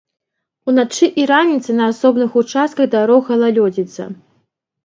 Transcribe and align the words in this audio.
Уначы 0.71 1.09
і 1.23 1.25
раніцай 1.33 1.77
на 1.81 1.85
асобных 1.93 2.39
участках 2.41 2.91
дарог 2.97 3.21
галалёдзіца. 3.31 4.03